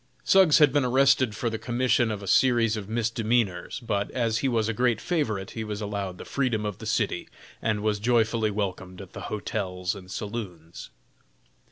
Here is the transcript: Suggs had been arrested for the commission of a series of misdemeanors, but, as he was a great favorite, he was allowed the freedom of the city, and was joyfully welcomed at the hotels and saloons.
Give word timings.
Suggs 0.23 0.57
had 0.57 0.73
been 0.73 0.83
arrested 0.83 1.35
for 1.35 1.47
the 1.47 1.59
commission 1.59 2.09
of 2.09 2.23
a 2.23 2.27
series 2.27 2.75
of 2.75 2.89
misdemeanors, 2.89 3.79
but, 3.81 4.09
as 4.09 4.39
he 4.39 4.47
was 4.47 4.67
a 4.67 4.73
great 4.73 4.99
favorite, 4.99 5.51
he 5.51 5.63
was 5.63 5.79
allowed 5.79 6.17
the 6.17 6.25
freedom 6.25 6.65
of 6.65 6.79
the 6.79 6.87
city, 6.87 7.29
and 7.61 7.83
was 7.83 7.99
joyfully 7.99 8.49
welcomed 8.49 8.99
at 8.99 9.13
the 9.13 9.21
hotels 9.29 9.93
and 9.93 10.09
saloons. 10.09 10.89